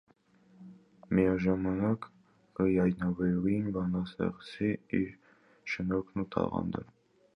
[1.17, 2.07] Միաժամանակ
[2.61, 5.13] կը յայտնաբերուին բանաստեղծի իր
[5.75, 6.87] շնորհքն ու տաղանդը։